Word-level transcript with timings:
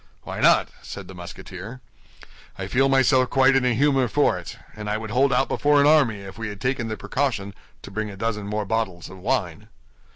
"Why 0.23 0.39
not?" 0.39 0.69
said 0.81 1.07
the 1.07 1.13
Musketeer. 1.13 1.79
"I 2.57 2.65
feel 2.65 2.89
myself 2.89 3.29
quite 3.29 3.55
in 3.55 3.63
a 3.65 3.75
humor 3.75 4.07
for 4.07 4.35
it; 4.39 4.57
and 4.75 4.89
I 4.89 4.97
would 4.97 5.11
hold 5.11 5.31
out 5.31 5.47
before 5.47 5.79
an 5.79 5.85
army 5.85 6.21
if 6.21 6.39
we 6.39 6.47
had 6.47 6.59
taken 6.59 6.87
the 6.87 6.97
precaution 6.97 7.53
to 7.83 7.91
bring 7.91 8.09
a 8.09 8.17
dozen 8.17 8.47
more 8.47 8.65
bottles 8.65 9.11
of 9.11 9.19
wine." 9.19 9.67